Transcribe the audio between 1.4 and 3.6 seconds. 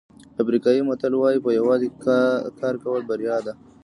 په یووالي کار کول بریا ده.